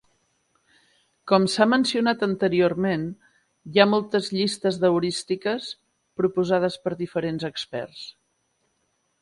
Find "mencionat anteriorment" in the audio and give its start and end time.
1.73-3.03